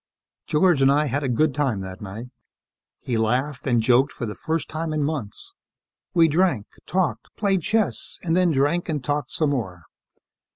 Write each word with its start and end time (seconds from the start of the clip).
George 0.47 0.81
and 0.81 0.91
I 0.91 1.05
had 1.05 1.21
a 1.21 1.29
good 1.29 1.53
time 1.53 1.81
that 1.81 2.01
night. 2.01 2.29
He 3.01 3.19
laughed 3.19 3.67
and 3.67 3.79
joked 3.83 4.11
for 4.11 4.25
the 4.25 4.33
first 4.33 4.67
time 4.67 4.93
in 4.93 5.03
months. 5.03 5.53
We 6.15 6.27
drank, 6.27 6.65
talked, 6.87 7.27
played 7.37 7.61
chess, 7.61 8.17
and 8.23 8.35
then 8.35 8.51
drank 8.51 8.89
and 8.89 9.03
talked 9.03 9.29
some 9.29 9.51
more. 9.51 9.83